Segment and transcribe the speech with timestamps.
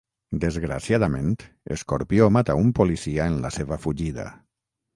[0.45, 1.35] Desgraciadament,
[1.75, 4.31] Escorpió mata un policia en la seva fugida.